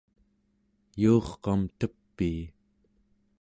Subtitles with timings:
[1.01, 2.41] yuurqam tepii